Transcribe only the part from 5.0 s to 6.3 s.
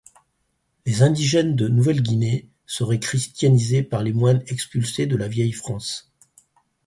de la vieille France.